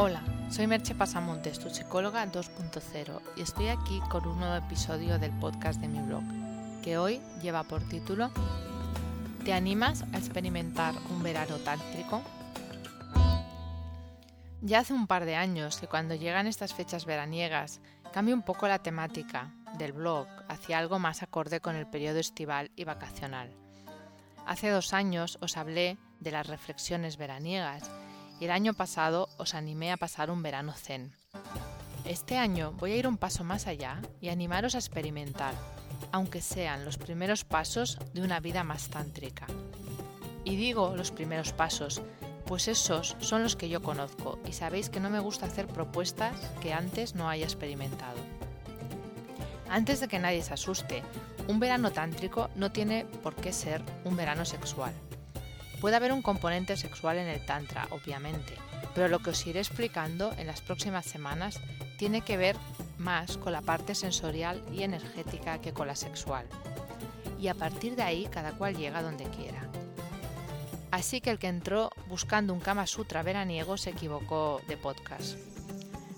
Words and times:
Hola, 0.00 0.22
soy 0.48 0.68
Merche 0.68 0.94
Pasamontes, 0.94 1.58
tu 1.58 1.70
psicóloga 1.70 2.24
2.0, 2.24 3.20
y 3.34 3.40
estoy 3.42 3.66
aquí 3.66 4.00
con 4.08 4.28
un 4.28 4.38
nuevo 4.38 4.54
episodio 4.54 5.18
del 5.18 5.32
podcast 5.32 5.80
de 5.80 5.88
mi 5.88 5.98
blog, 5.98 6.22
que 6.84 6.98
hoy 6.98 7.20
lleva 7.42 7.64
por 7.64 7.82
título 7.82 8.30
¿Te 9.44 9.52
animas 9.52 10.04
a 10.12 10.18
experimentar 10.18 10.94
un 11.10 11.24
verano 11.24 11.56
tántrico? 11.56 12.22
Ya 14.60 14.78
hace 14.78 14.94
un 14.94 15.08
par 15.08 15.24
de 15.24 15.34
años 15.34 15.80
que 15.80 15.88
cuando 15.88 16.14
llegan 16.14 16.46
estas 16.46 16.74
fechas 16.74 17.04
veraniegas 17.04 17.80
cambia 18.12 18.36
un 18.36 18.42
poco 18.42 18.68
la 18.68 18.78
temática 18.78 19.52
del 19.78 19.94
blog 19.94 20.28
hacia 20.48 20.78
algo 20.78 21.00
más 21.00 21.24
acorde 21.24 21.58
con 21.58 21.74
el 21.74 21.88
periodo 21.88 22.20
estival 22.20 22.70
y 22.76 22.84
vacacional. 22.84 23.52
Hace 24.46 24.70
dos 24.70 24.94
años 24.94 25.38
os 25.40 25.56
hablé 25.56 25.98
de 26.20 26.30
las 26.30 26.46
reflexiones 26.46 27.16
veraniegas 27.16 27.90
y 28.40 28.44
el 28.44 28.50
año 28.50 28.74
pasado 28.74 29.28
os 29.36 29.54
animé 29.54 29.92
a 29.92 29.96
pasar 29.96 30.30
un 30.30 30.42
verano 30.42 30.72
zen. 30.72 31.12
Este 32.04 32.38
año 32.38 32.72
voy 32.72 32.92
a 32.92 32.96
ir 32.96 33.06
un 33.06 33.18
paso 33.18 33.44
más 33.44 33.66
allá 33.66 34.00
y 34.20 34.28
animaros 34.28 34.74
a 34.74 34.78
experimentar, 34.78 35.54
aunque 36.12 36.40
sean 36.40 36.84
los 36.84 36.96
primeros 36.96 37.44
pasos 37.44 37.98
de 38.14 38.22
una 38.22 38.40
vida 38.40 38.64
más 38.64 38.88
tántrica. 38.88 39.46
Y 40.44 40.56
digo 40.56 40.94
los 40.96 41.10
primeros 41.10 41.52
pasos, 41.52 42.00
pues 42.46 42.68
esos 42.68 43.16
son 43.20 43.42
los 43.42 43.56
que 43.56 43.68
yo 43.68 43.82
conozco 43.82 44.38
y 44.46 44.52
sabéis 44.52 44.88
que 44.88 45.00
no 45.00 45.10
me 45.10 45.20
gusta 45.20 45.46
hacer 45.46 45.66
propuestas 45.66 46.34
que 46.62 46.72
antes 46.72 47.14
no 47.14 47.28
haya 47.28 47.44
experimentado. 47.44 48.18
Antes 49.68 50.00
de 50.00 50.08
que 50.08 50.18
nadie 50.18 50.42
se 50.42 50.54
asuste, 50.54 51.02
un 51.46 51.60
verano 51.60 51.92
tántrico 51.92 52.48
no 52.54 52.72
tiene 52.72 53.04
por 53.22 53.34
qué 53.34 53.52
ser 53.52 53.82
un 54.04 54.16
verano 54.16 54.46
sexual. 54.46 54.94
Puede 55.80 55.96
haber 55.96 56.12
un 56.12 56.22
componente 56.22 56.76
sexual 56.76 57.18
en 57.18 57.28
el 57.28 57.44
Tantra, 57.44 57.86
obviamente, 57.90 58.54
pero 58.94 59.08
lo 59.08 59.20
que 59.20 59.30
os 59.30 59.46
iré 59.46 59.60
explicando 59.60 60.32
en 60.36 60.48
las 60.48 60.60
próximas 60.60 61.06
semanas 61.06 61.60
tiene 61.98 62.22
que 62.22 62.36
ver 62.36 62.56
más 62.98 63.36
con 63.36 63.52
la 63.52 63.62
parte 63.62 63.94
sensorial 63.94 64.62
y 64.72 64.82
energética 64.82 65.60
que 65.60 65.72
con 65.72 65.86
la 65.86 65.94
sexual. 65.94 66.46
Y 67.40 67.46
a 67.46 67.54
partir 67.54 67.94
de 67.94 68.02
ahí 68.02 68.26
cada 68.26 68.52
cual 68.52 68.76
llega 68.76 69.02
donde 69.02 69.24
quiera. 69.24 69.68
Así 70.90 71.20
que 71.20 71.30
el 71.30 71.38
que 71.38 71.48
entró 71.48 71.90
buscando 72.08 72.52
un 72.52 72.60
Kama 72.60 72.86
Sutra 72.86 73.22
veraniego 73.22 73.76
se 73.76 73.90
equivocó 73.90 74.60
de 74.66 74.76
podcast. 74.76 75.38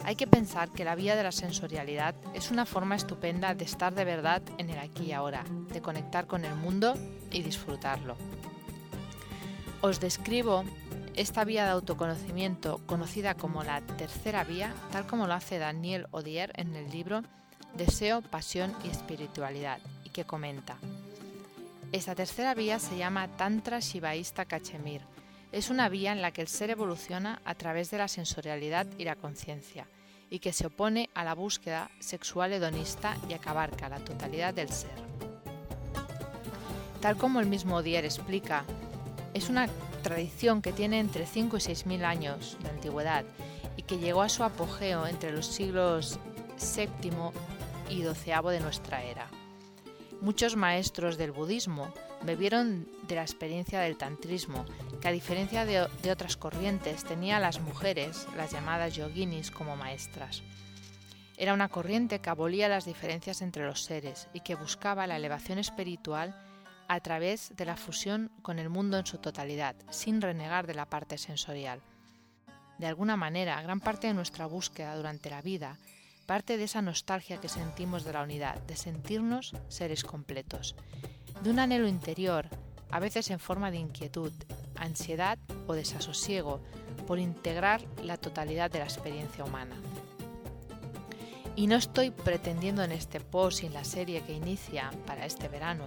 Hay 0.04 0.16
que 0.16 0.26
pensar 0.26 0.70
que 0.70 0.84
la 0.84 0.94
vía 0.94 1.16
de 1.16 1.22
la 1.22 1.32
sensorialidad 1.32 2.14
es 2.32 2.50
una 2.50 2.64
forma 2.64 2.96
estupenda 2.96 3.54
de 3.54 3.64
estar 3.64 3.94
de 3.94 4.04
verdad 4.04 4.42
en 4.56 4.70
el 4.70 4.78
aquí 4.78 5.06
y 5.06 5.12
ahora, 5.12 5.44
de 5.72 5.82
conectar 5.82 6.26
con 6.26 6.46
el 6.46 6.54
mundo 6.54 6.94
y 7.30 7.42
disfrutarlo. 7.42 8.16
Os 9.82 9.98
describo 9.98 10.64
esta 11.16 11.42
vía 11.44 11.64
de 11.64 11.70
autoconocimiento 11.70 12.82
conocida 12.86 13.34
como 13.34 13.64
la 13.64 13.80
tercera 13.80 14.44
vía, 14.44 14.74
tal 14.92 15.06
como 15.06 15.26
lo 15.26 15.32
hace 15.32 15.58
Daniel 15.58 16.06
Odier 16.10 16.52
en 16.56 16.76
el 16.76 16.90
libro 16.90 17.22
Deseo, 17.74 18.20
Pasión 18.20 18.74
y 18.84 18.88
Espiritualidad, 18.88 19.78
y 20.04 20.10
que 20.10 20.24
comenta. 20.24 20.76
Esta 21.92 22.14
tercera 22.14 22.54
vía 22.54 22.78
se 22.78 22.98
llama 22.98 23.28
Tantra 23.38 23.80
Shivaísta 23.80 24.44
Cachemir. 24.44 25.00
Es 25.50 25.70
una 25.70 25.88
vía 25.88 26.12
en 26.12 26.20
la 26.20 26.30
que 26.30 26.42
el 26.42 26.48
ser 26.48 26.68
evoluciona 26.68 27.40
a 27.46 27.54
través 27.54 27.90
de 27.90 27.98
la 27.98 28.08
sensorialidad 28.08 28.86
y 28.98 29.04
la 29.04 29.16
conciencia, 29.16 29.86
y 30.28 30.40
que 30.40 30.52
se 30.52 30.66
opone 30.66 31.08
a 31.14 31.24
la 31.24 31.34
búsqueda 31.34 31.90
sexual 32.00 32.52
hedonista 32.52 33.16
y 33.28 33.34
que 33.34 33.48
abarca 33.48 33.88
la 33.88 33.98
totalidad 33.98 34.52
del 34.52 34.68
ser. 34.68 34.90
Tal 37.00 37.16
como 37.16 37.40
el 37.40 37.46
mismo 37.46 37.76
Odier 37.76 38.04
explica, 38.04 38.64
es 39.34 39.48
una 39.48 39.68
tradición 40.02 40.62
que 40.62 40.72
tiene 40.72 40.98
entre 40.98 41.26
5 41.26 41.56
y 41.56 41.60
6 41.60 41.86
mil 41.86 42.04
años 42.04 42.56
de 42.62 42.70
antigüedad 42.70 43.24
y 43.76 43.82
que 43.82 43.98
llegó 43.98 44.22
a 44.22 44.28
su 44.28 44.44
apogeo 44.44 45.06
entre 45.06 45.32
los 45.32 45.46
siglos 45.46 46.18
VII 46.58 47.10
y 47.88 48.02
XII 48.02 48.50
de 48.50 48.60
nuestra 48.60 49.02
era. 49.02 49.28
Muchos 50.20 50.54
maestros 50.54 51.16
del 51.16 51.32
budismo 51.32 51.92
bebieron 52.22 52.86
de 53.08 53.14
la 53.14 53.22
experiencia 53.22 53.80
del 53.80 53.96
tantrismo, 53.96 54.66
que 55.00 55.08
a 55.08 55.12
diferencia 55.12 55.64
de, 55.64 55.80
otras 56.10 56.36
corrientes 56.36 57.04
tenía 57.04 57.38
a 57.38 57.40
las 57.40 57.60
mujeres, 57.60 58.26
las 58.36 58.52
llamadas 58.52 58.94
yoginis, 58.94 59.50
como 59.50 59.76
maestras. 59.76 60.42
Era 61.38 61.54
una 61.54 61.68
corriente 61.68 62.18
que 62.18 62.28
abolía 62.28 62.68
las 62.68 62.84
diferencias 62.84 63.40
entre 63.40 63.64
los 63.64 63.82
seres 63.82 64.28
y 64.34 64.40
que 64.40 64.56
buscaba 64.56 65.06
la 65.06 65.16
elevación 65.16 65.58
espiritual 65.58 66.34
a 66.92 66.98
través 66.98 67.54
de 67.56 67.64
la 67.64 67.76
fusión 67.76 68.32
con 68.42 68.58
el 68.58 68.68
mundo 68.68 68.98
en 68.98 69.06
su 69.06 69.18
totalidad, 69.18 69.76
sin 69.90 70.20
renegar 70.20 70.66
de 70.66 70.74
la 70.74 70.86
parte 70.86 71.18
sensorial. 71.18 71.80
De 72.78 72.88
alguna 72.88 73.16
manera, 73.16 73.62
gran 73.62 73.78
parte 73.78 74.08
de 74.08 74.14
nuestra 74.14 74.46
búsqueda 74.46 74.96
durante 74.96 75.30
la 75.30 75.40
vida 75.40 75.78
parte 76.26 76.56
de 76.56 76.64
esa 76.64 76.82
nostalgia 76.82 77.38
que 77.40 77.48
sentimos 77.48 78.02
de 78.02 78.12
la 78.12 78.24
unidad, 78.24 78.56
de 78.62 78.74
sentirnos 78.74 79.52
seres 79.68 80.02
completos, 80.02 80.74
de 81.44 81.50
un 81.50 81.60
anhelo 81.60 81.86
interior, 81.86 82.48
a 82.90 82.98
veces 82.98 83.30
en 83.30 83.38
forma 83.38 83.70
de 83.70 83.78
inquietud, 83.78 84.32
ansiedad 84.74 85.38
o 85.68 85.74
desasosiego, 85.74 86.60
por 87.06 87.20
integrar 87.20 87.82
la 88.02 88.16
totalidad 88.16 88.68
de 88.68 88.80
la 88.80 88.86
experiencia 88.86 89.44
humana. 89.44 89.76
Y 91.54 91.68
no 91.68 91.76
estoy 91.76 92.10
pretendiendo 92.10 92.82
en 92.82 92.90
este 92.90 93.20
post 93.20 93.62
y 93.62 93.66
en 93.66 93.74
la 93.74 93.84
serie 93.84 94.22
que 94.22 94.32
inicia 94.32 94.90
para 95.06 95.24
este 95.24 95.46
verano 95.46 95.84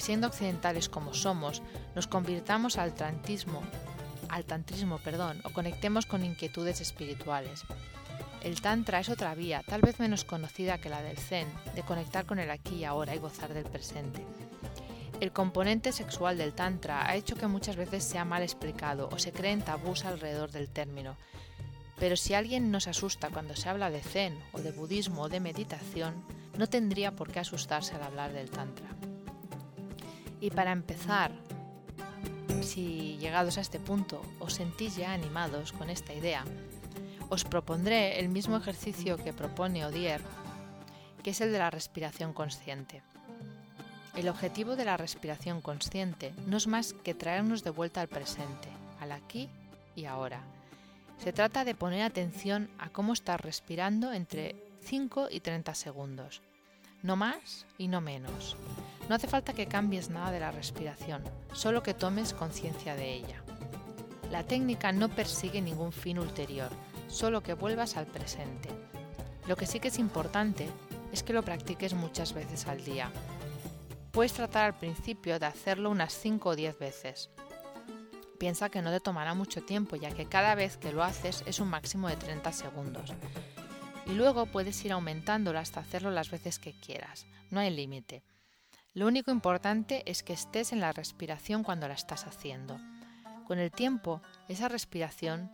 siendo 0.00 0.26
occidentales 0.26 0.88
como 0.88 1.14
somos, 1.14 1.62
nos 1.94 2.06
convirtamos 2.06 2.78
al 2.78 2.94
tantismo, 2.94 3.62
al 4.28 4.44
tantrismo, 4.44 4.98
perdón, 4.98 5.40
o 5.44 5.50
conectemos 5.50 6.06
con 6.06 6.24
inquietudes 6.24 6.80
espirituales. 6.80 7.64
El 8.42 8.60
tantra 8.60 9.00
es 9.00 9.08
otra 9.08 9.34
vía, 9.34 9.62
tal 9.66 9.80
vez 9.80 9.98
menos 9.98 10.24
conocida 10.24 10.78
que 10.78 10.88
la 10.88 11.02
del 11.02 11.18
zen, 11.18 11.48
de 11.74 11.82
conectar 11.82 12.26
con 12.26 12.38
el 12.38 12.50
aquí 12.50 12.76
y 12.76 12.84
ahora 12.84 13.14
y 13.14 13.18
gozar 13.18 13.52
del 13.54 13.64
presente. 13.64 14.24
El 15.20 15.32
componente 15.32 15.92
sexual 15.92 16.36
del 16.36 16.52
tantra 16.52 17.08
ha 17.08 17.16
hecho 17.16 17.36
que 17.36 17.46
muchas 17.46 17.76
veces 17.76 18.04
sea 18.04 18.24
mal 18.24 18.42
explicado 18.42 19.08
o 19.10 19.18
se 19.18 19.32
creen 19.32 19.62
tabús 19.62 20.04
alrededor 20.04 20.52
del 20.52 20.68
término. 20.68 21.16
Pero 21.98 22.16
si 22.16 22.34
alguien 22.34 22.70
nos 22.70 22.86
asusta 22.86 23.30
cuando 23.30 23.56
se 23.56 23.70
habla 23.70 23.90
de 23.90 24.02
zen 24.02 24.38
o 24.52 24.60
de 24.60 24.72
budismo 24.72 25.22
o 25.22 25.28
de 25.30 25.40
meditación, 25.40 26.22
no 26.58 26.68
tendría 26.68 27.16
por 27.16 27.32
qué 27.32 27.40
asustarse 27.40 27.94
al 27.94 28.02
hablar 28.02 28.32
del 28.32 28.50
tantra. 28.50 28.88
Y 30.40 30.50
para 30.50 30.72
empezar, 30.72 31.32
si 32.62 33.16
llegados 33.18 33.58
a 33.58 33.60
este 33.60 33.78
punto 33.78 34.20
os 34.38 34.54
sentís 34.54 34.96
ya 34.96 35.12
animados 35.12 35.72
con 35.72 35.90
esta 35.90 36.12
idea, 36.12 36.44
os 37.28 37.44
propondré 37.44 38.20
el 38.20 38.28
mismo 38.28 38.56
ejercicio 38.56 39.16
que 39.16 39.32
propone 39.32 39.84
Odier, 39.84 40.20
que 41.22 41.30
es 41.30 41.40
el 41.40 41.52
de 41.52 41.58
la 41.58 41.70
respiración 41.70 42.32
consciente. 42.32 43.02
El 44.14 44.28
objetivo 44.28 44.76
de 44.76 44.84
la 44.84 44.96
respiración 44.96 45.60
consciente 45.60 46.32
no 46.46 46.56
es 46.56 46.66
más 46.66 46.92
que 46.92 47.14
traernos 47.14 47.64
de 47.64 47.70
vuelta 47.70 48.00
al 48.00 48.08
presente, 48.08 48.68
al 49.00 49.12
aquí 49.12 49.48
y 49.94 50.06
ahora. 50.06 50.40
Se 51.18 51.32
trata 51.32 51.64
de 51.64 51.74
poner 51.74 52.02
atención 52.02 52.70
a 52.78 52.90
cómo 52.90 53.12
estás 53.12 53.40
respirando 53.40 54.12
entre 54.12 54.54
5 54.82 55.28
y 55.30 55.40
30 55.40 55.74
segundos, 55.74 56.42
no 57.02 57.16
más 57.16 57.66
y 57.76 57.88
no 57.88 58.00
menos. 58.00 58.56
No 59.08 59.14
hace 59.14 59.28
falta 59.28 59.52
que 59.52 59.66
cambies 59.66 60.10
nada 60.10 60.32
de 60.32 60.40
la 60.40 60.50
respiración, 60.50 61.22
solo 61.52 61.82
que 61.82 61.94
tomes 61.94 62.32
conciencia 62.32 62.96
de 62.96 63.14
ella. 63.14 63.42
La 64.32 64.42
técnica 64.42 64.90
no 64.90 65.08
persigue 65.08 65.62
ningún 65.62 65.92
fin 65.92 66.18
ulterior, 66.18 66.70
solo 67.08 67.42
que 67.42 67.54
vuelvas 67.54 67.96
al 67.96 68.06
presente. 68.06 68.68
Lo 69.46 69.56
que 69.56 69.66
sí 69.66 69.78
que 69.78 69.88
es 69.88 69.98
importante 70.00 70.68
es 71.12 71.22
que 71.22 71.32
lo 71.32 71.44
practiques 71.44 71.94
muchas 71.94 72.32
veces 72.32 72.66
al 72.66 72.84
día. 72.84 73.12
Puedes 74.10 74.32
tratar 74.32 74.64
al 74.64 74.78
principio 74.78 75.38
de 75.38 75.46
hacerlo 75.46 75.90
unas 75.90 76.12
5 76.12 76.48
o 76.48 76.56
10 76.56 76.78
veces. 76.78 77.30
Piensa 78.38 78.70
que 78.70 78.82
no 78.82 78.90
te 78.90 79.00
tomará 79.00 79.34
mucho 79.34 79.62
tiempo 79.62 79.94
ya 79.96 80.10
que 80.10 80.26
cada 80.26 80.54
vez 80.54 80.76
que 80.76 80.92
lo 80.92 81.04
haces 81.04 81.44
es 81.46 81.60
un 81.60 81.68
máximo 81.68 82.08
de 82.08 82.16
30 82.16 82.52
segundos. 82.52 83.12
Y 84.06 84.12
luego 84.12 84.46
puedes 84.46 84.84
ir 84.84 84.92
aumentándolo 84.92 85.58
hasta 85.58 85.80
hacerlo 85.80 86.10
las 86.10 86.30
veces 86.30 86.58
que 86.58 86.74
quieras. 86.80 87.26
No 87.50 87.60
hay 87.60 87.70
límite. 87.70 88.22
Lo 88.96 89.06
único 89.06 89.30
importante 89.30 90.02
es 90.06 90.22
que 90.22 90.32
estés 90.32 90.72
en 90.72 90.80
la 90.80 90.90
respiración 90.90 91.62
cuando 91.62 91.86
la 91.86 91.92
estás 91.92 92.26
haciendo. 92.26 92.80
Con 93.46 93.58
el 93.58 93.70
tiempo, 93.70 94.22
esa 94.48 94.68
respiración 94.68 95.52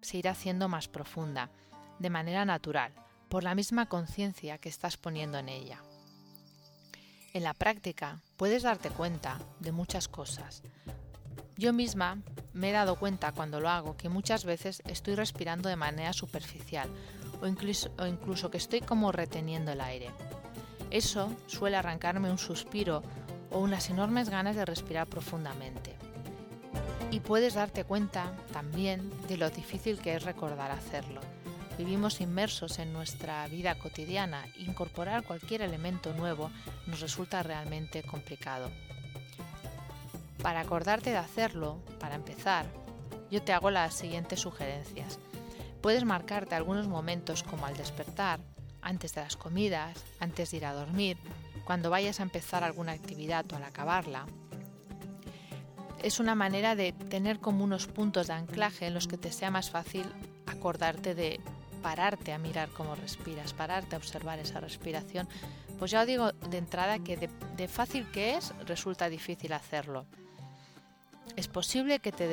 se 0.00 0.16
irá 0.16 0.30
haciendo 0.30 0.70
más 0.70 0.88
profunda, 0.88 1.50
de 1.98 2.08
manera 2.08 2.46
natural, 2.46 2.94
por 3.28 3.44
la 3.44 3.54
misma 3.54 3.90
conciencia 3.90 4.56
que 4.56 4.70
estás 4.70 4.96
poniendo 4.96 5.36
en 5.36 5.50
ella. 5.50 5.82
En 7.34 7.42
la 7.42 7.52
práctica 7.52 8.22
puedes 8.38 8.62
darte 8.62 8.88
cuenta 8.88 9.38
de 9.60 9.72
muchas 9.72 10.08
cosas. 10.08 10.62
Yo 11.58 11.74
misma 11.74 12.22
me 12.54 12.70
he 12.70 12.72
dado 12.72 12.96
cuenta 12.96 13.32
cuando 13.32 13.60
lo 13.60 13.68
hago 13.68 13.98
que 13.98 14.08
muchas 14.08 14.46
veces 14.46 14.80
estoy 14.86 15.14
respirando 15.14 15.68
de 15.68 15.76
manera 15.76 16.14
superficial 16.14 16.88
o 17.42 17.46
incluso, 17.46 18.50
que 18.50 18.56
estoy 18.56 18.80
como 18.80 19.12
reteniendo 19.12 19.72
el 19.72 19.82
aire. 19.82 20.10
Eso 20.92 21.34
suele 21.46 21.78
arrancarme 21.78 22.30
un 22.30 22.36
suspiro 22.36 23.02
o 23.50 23.60
unas 23.60 23.88
enormes 23.88 24.28
ganas 24.28 24.56
de 24.56 24.66
respirar 24.66 25.06
profundamente. 25.06 25.96
Y 27.10 27.20
puedes 27.20 27.54
darte 27.54 27.84
cuenta 27.84 28.30
también 28.52 29.10
de 29.26 29.38
lo 29.38 29.48
difícil 29.48 29.98
que 30.00 30.14
es 30.14 30.22
recordar 30.22 30.70
hacerlo. 30.70 31.22
Vivimos 31.78 32.20
inmersos 32.20 32.78
en 32.78 32.92
nuestra 32.92 33.48
vida 33.48 33.74
cotidiana 33.78 34.44
incorporar 34.58 35.24
cualquier 35.24 35.62
elemento 35.62 36.12
nuevo 36.12 36.50
nos 36.86 37.00
resulta 37.00 37.42
realmente 37.42 38.02
complicado. 38.02 38.70
Para 40.42 40.60
acordarte 40.60 41.08
de 41.08 41.16
hacerlo, 41.16 41.78
para 42.00 42.16
empezar, 42.16 42.66
yo 43.30 43.40
te 43.40 43.54
hago 43.54 43.70
las 43.70 43.94
siguientes 43.94 44.40
sugerencias. 44.40 45.18
Puedes 45.80 46.04
marcarte 46.04 46.54
algunos 46.54 46.86
momentos 46.86 47.42
como 47.42 47.64
al 47.64 47.78
despertar, 47.78 48.40
antes 48.82 49.14
de 49.14 49.22
las 49.22 49.36
comidas, 49.36 49.96
antes 50.20 50.50
de 50.50 50.58
ir 50.58 50.66
a 50.66 50.74
dormir, 50.74 51.16
cuando 51.64 51.90
vayas 51.90 52.20
a 52.20 52.24
empezar 52.24 52.64
alguna 52.64 52.92
actividad 52.92 53.44
o 53.52 53.56
al 53.56 53.64
acabarla. 53.64 54.26
Es 56.02 56.18
una 56.18 56.34
manera 56.34 56.74
de 56.74 56.92
tener 56.92 57.38
como 57.38 57.64
unos 57.64 57.86
puntos 57.86 58.26
de 58.26 58.32
anclaje 58.34 58.86
en 58.86 58.94
los 58.94 59.06
que 59.06 59.18
te 59.18 59.32
sea 59.32 59.50
más 59.50 59.70
fácil 59.70 60.04
acordarte 60.46 61.14
de 61.14 61.40
pararte 61.82 62.32
a 62.32 62.38
mirar 62.38 62.70
cómo 62.70 62.94
respiras, 62.94 63.52
pararte 63.52 63.96
a 63.96 63.98
observar 63.98 64.38
esa 64.38 64.60
respiración, 64.60 65.28
pues 65.78 65.90
ya 65.90 66.02
os 66.02 66.06
digo 66.06 66.32
de 66.32 66.58
entrada 66.58 67.00
que 67.00 67.16
de, 67.16 67.68
fácil 67.68 68.06
que 68.10 68.36
es, 68.36 68.54
resulta 68.66 69.08
difícil 69.08 69.52
hacerlo. 69.52 70.06
Es 71.36 71.48
posible 71.48 71.98
que 71.98 72.12
te, 72.12 72.28